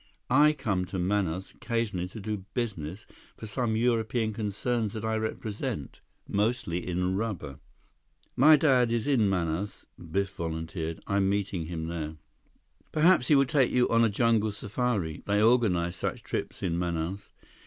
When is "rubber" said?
7.15-7.59